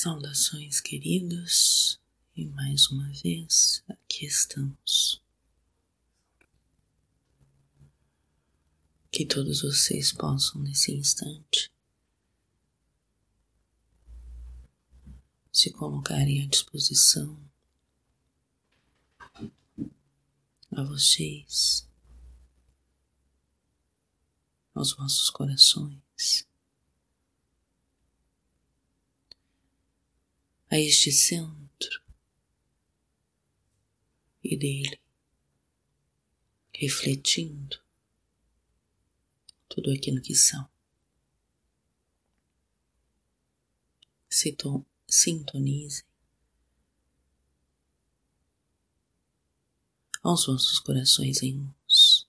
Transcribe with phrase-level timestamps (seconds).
[0.00, 2.00] Saudações, queridos,
[2.36, 5.20] e mais uma vez aqui estamos.
[9.10, 11.72] Que todos vocês possam, nesse instante,
[15.52, 17.36] se colocarem à disposição
[20.70, 21.88] a vocês,
[24.76, 26.47] aos vossos corações.
[30.70, 32.02] A este centro
[34.44, 35.00] e dele,
[36.74, 37.82] refletindo
[39.68, 40.68] tudo aquilo que são.
[45.08, 46.04] Sintonizem
[50.22, 52.28] aos vossos corações em luz.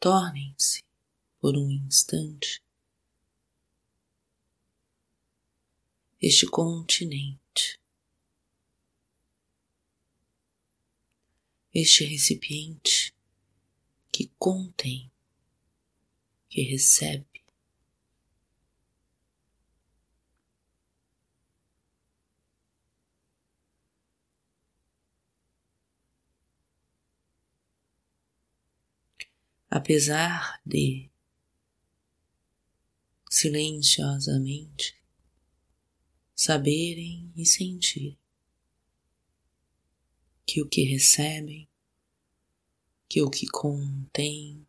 [0.00, 0.87] Tornem-se
[1.40, 2.62] por um instante
[6.20, 7.80] este continente,
[11.72, 13.14] este recipiente
[14.10, 15.10] que contém,
[16.48, 17.26] que recebe.
[29.70, 31.08] Apesar de
[33.38, 35.00] silenciosamente
[36.34, 38.18] saberem e sentirem
[40.44, 41.68] que o que recebem,
[43.08, 44.66] que o que contém,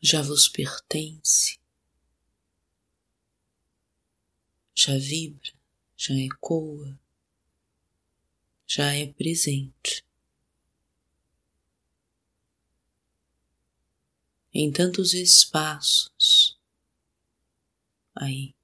[0.00, 1.56] já vos pertence,
[4.74, 5.52] já vibra,
[5.96, 6.98] já ecoa,
[8.66, 10.01] já é presente.
[14.54, 16.58] Em tantos espaços
[18.14, 18.54] aí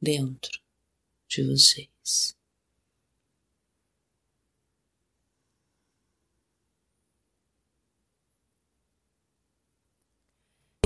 [0.00, 0.60] dentro
[1.28, 2.36] de vocês.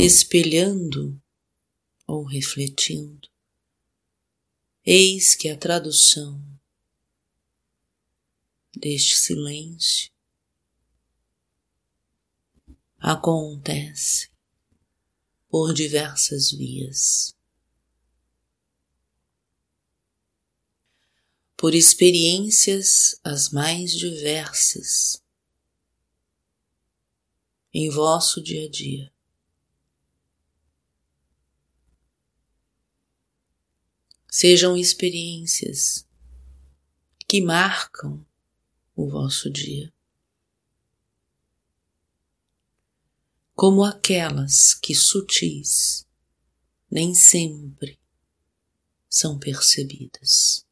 [0.01, 1.21] Espelhando
[2.07, 3.29] ou refletindo,
[4.87, 6.41] eis que a tradução
[8.75, 10.11] deste silêncio
[12.99, 14.29] acontece
[15.49, 17.35] por diversas vias.
[21.57, 25.23] Por experiências as mais diversas
[27.73, 29.13] em vosso dia a dia.
[34.31, 36.07] Sejam experiências
[37.27, 38.25] que marcam
[38.95, 39.93] o vosso dia.
[43.59, 46.07] Como aquelas que sutis
[46.89, 47.99] nem sempre
[49.11, 50.65] são percebidas.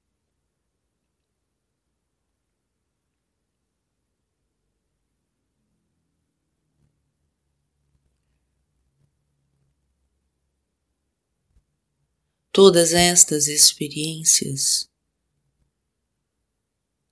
[12.52, 14.88] Todas estas experiências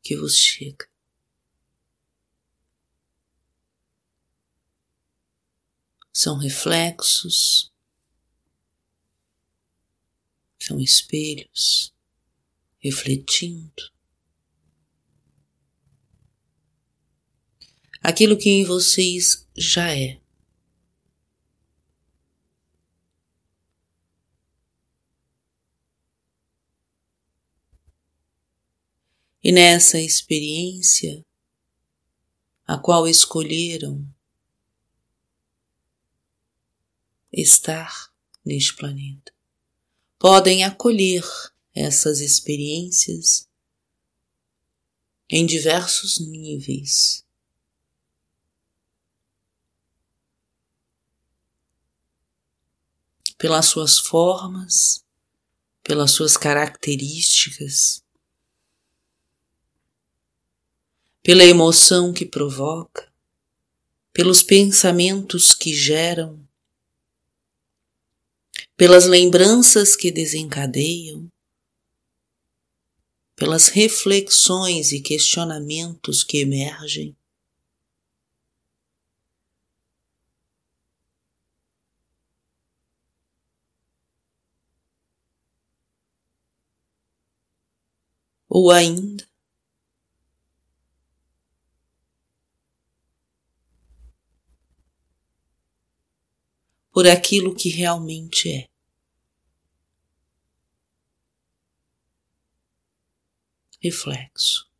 [0.04, 0.93] que vos chegam
[6.14, 7.72] são reflexos,
[10.60, 11.92] são espelhos
[12.78, 13.92] refletindo
[18.00, 20.20] aquilo que em vocês já é.
[29.42, 31.24] E nessa experiência,
[32.66, 34.06] a qual escolheram
[37.40, 38.12] estar
[38.44, 39.32] neste planeta.
[40.18, 41.24] Podem acolher
[41.74, 43.48] essas experiências
[45.28, 47.24] em diversos níveis.
[53.36, 55.04] Pelas suas formas,
[55.82, 58.02] pelas suas características,
[61.22, 63.12] pela emoção que provoca,
[64.12, 66.46] pelos pensamentos que geram,
[68.76, 71.28] pelas lembranças que desencadeiam,
[73.36, 77.16] pelas reflexões e questionamentos que emergem.
[88.48, 89.26] Ou ainda,
[96.94, 98.68] por aquilo que realmente é.
[103.80, 104.70] Reflexo.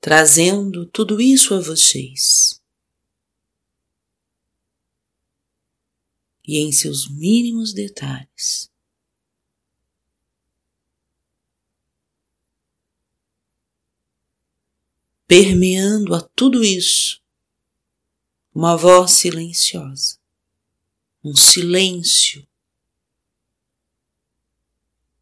[0.00, 2.62] Trazendo tudo isso a vocês.
[6.46, 8.70] E em seus mínimos detalhes.
[15.26, 17.20] permeando a tudo isso
[18.58, 20.18] uma voz silenciosa,
[21.22, 22.44] um silêncio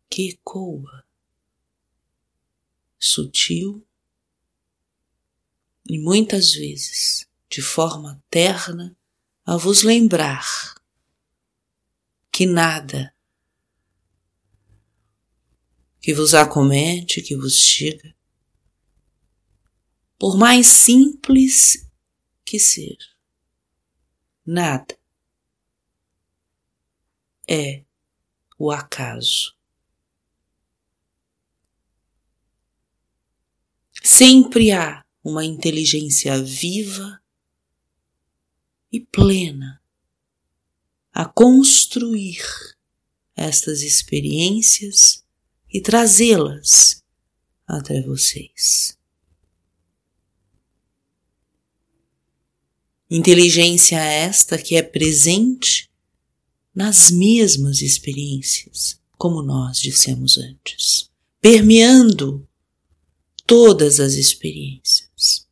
[0.09, 1.06] que ecoa,
[2.99, 3.87] sutil
[5.87, 8.97] e muitas vezes de forma terna
[9.44, 10.75] a vos lembrar
[12.33, 13.15] que nada
[16.00, 18.17] que vos acomete, que vos chega,
[20.19, 21.87] por mais simples
[22.43, 23.15] que seja,
[24.46, 24.96] Nada
[27.48, 27.82] é
[28.56, 29.56] o acaso.
[34.04, 37.20] Sempre há uma inteligência viva
[38.93, 39.82] e plena
[41.12, 42.40] a construir
[43.34, 45.25] estas experiências
[45.69, 47.04] e trazê-las
[47.66, 48.95] até vocês.
[53.08, 55.88] Inteligência esta que é presente
[56.75, 61.08] nas mesmas experiências, como nós dissemos antes,
[61.41, 62.47] permeando
[63.47, 65.47] todas as experiências.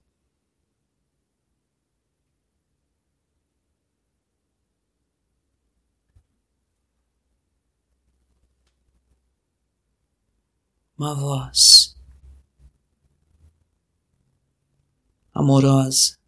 [10.98, 11.94] Uma voz
[15.32, 16.23] amorosa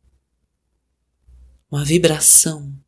[1.71, 2.79] uma vibração.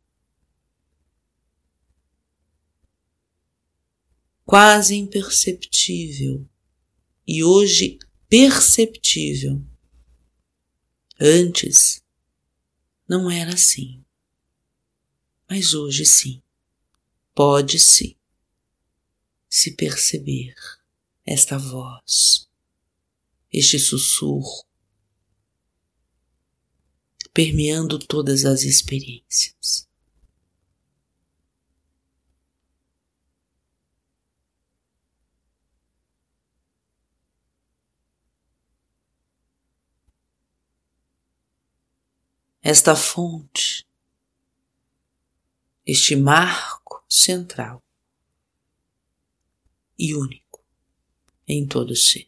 [4.45, 6.49] Quase imperceptível
[7.27, 7.99] e hoje
[8.29, 9.63] perceptível.
[11.21, 12.03] Antes
[13.09, 14.05] não era assim,
[15.49, 16.43] mas hoje sim,
[17.35, 18.17] pode-se
[19.49, 20.55] se perceber
[21.25, 22.49] esta voz,
[23.51, 24.68] este sussurro,
[27.33, 29.89] permeando todas as experiências.
[42.61, 43.87] Esta fonte,
[45.87, 47.83] este marco central
[49.99, 50.63] e único
[51.47, 52.28] em todo ser.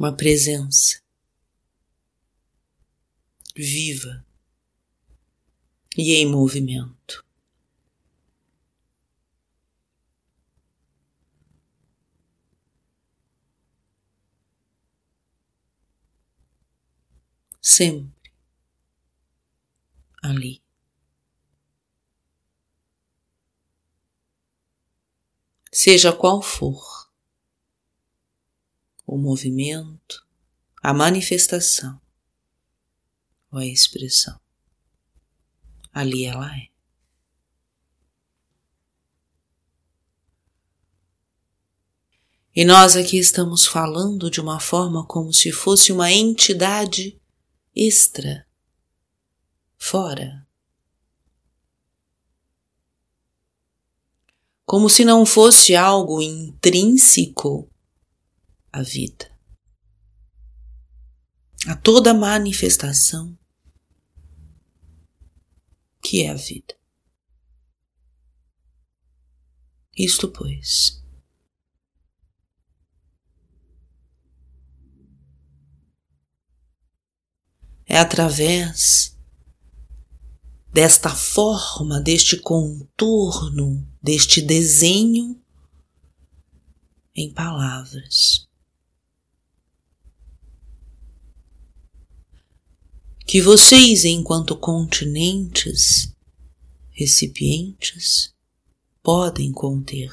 [0.00, 1.02] Uma presença
[3.54, 4.24] viva
[5.94, 7.22] e em movimento.
[17.60, 18.32] Sempre
[20.22, 20.62] ali.
[25.70, 26.99] Seja qual for
[29.10, 30.24] o movimento,
[30.80, 32.00] a manifestação
[33.50, 34.40] ou a expressão.
[35.92, 36.68] Ali ela é.
[42.54, 47.20] E nós aqui estamos falando de uma forma como se fosse uma entidade
[47.74, 48.46] extra,
[49.76, 50.46] fora.
[54.64, 57.68] Como se não fosse algo intrínseco
[58.72, 59.30] a vida,
[61.66, 63.36] a toda manifestação
[66.02, 66.74] que é a vida.
[69.96, 71.02] Isto, pois,
[77.86, 79.18] é através
[80.72, 85.42] desta forma, deste contorno, deste desenho
[87.14, 88.49] em palavras
[93.30, 96.12] que vocês, enquanto continentes,
[96.90, 98.34] recipientes,
[99.04, 100.10] podem conter,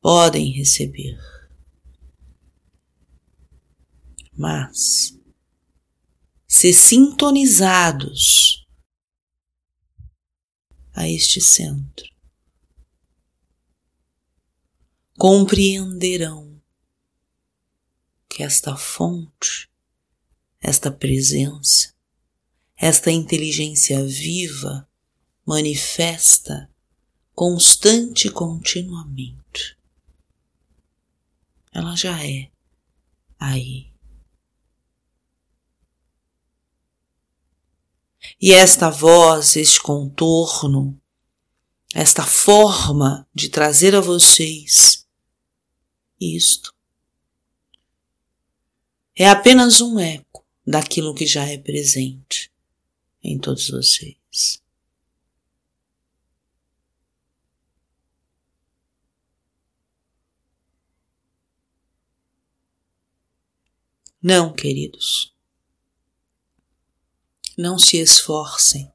[0.00, 1.18] podem receber.
[4.32, 5.18] Mas
[6.46, 8.64] se sintonizados
[10.92, 12.08] a este centro,
[15.18, 16.62] compreenderão
[18.28, 19.68] que esta fonte,
[20.64, 21.94] esta presença,
[22.74, 24.88] esta inteligência viva
[25.44, 26.70] manifesta
[27.34, 29.78] constante e continuamente.
[31.70, 32.50] Ela já é
[33.38, 33.92] aí.
[38.40, 40.98] E esta voz, este contorno,
[41.94, 45.06] esta forma de trazer a vocês
[46.18, 46.74] isto
[49.14, 50.23] é apenas um eco
[50.66, 52.50] daquilo que já é presente
[53.22, 54.62] em todos vocês.
[64.22, 65.34] Não, queridos.
[67.58, 68.90] Não se esforcem,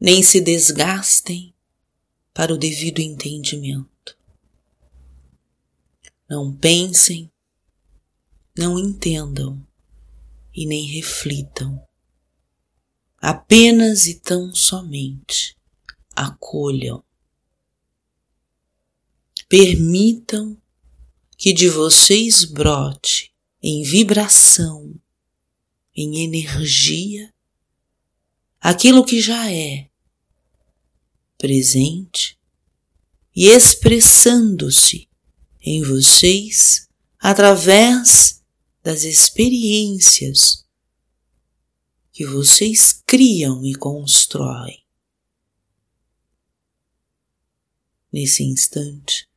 [0.00, 1.52] nem se desgastem
[2.32, 4.16] para o devido entendimento.
[6.28, 7.30] Não pensem,
[8.56, 9.66] não entendam
[10.60, 11.82] e nem reflitam.
[13.16, 15.56] Apenas e tão somente
[16.14, 17.02] acolham.
[19.48, 20.60] Permitam
[21.38, 24.94] que de vocês brote em vibração
[25.96, 27.32] em energia
[28.60, 29.88] aquilo que já é
[31.38, 32.38] presente
[33.34, 35.08] e expressando-se
[35.62, 36.86] em vocês
[37.18, 38.39] através
[38.82, 40.66] das experiências
[42.12, 44.84] que vocês criam e constroem.
[48.12, 49.28] Nesse instante,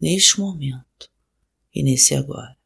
[0.00, 1.10] neste momento
[1.74, 2.56] e nesse agora.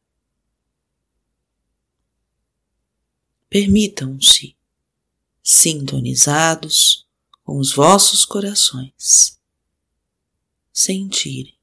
[3.49, 4.55] permitam-se
[5.41, 7.07] sintonizados
[7.43, 9.39] com os vossos corações
[10.71, 11.58] sentirem